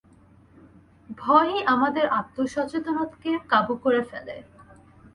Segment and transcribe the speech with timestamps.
[1.17, 4.35] ভয়ই আমাদের আত্ম-সচেতনতাকে কাবু করে ফেলে।